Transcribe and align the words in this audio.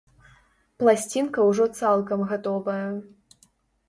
Пласцінка 0.83 1.43
ўжо 1.49 1.67
цалкам 1.81 2.23
гатовая. 2.31 2.87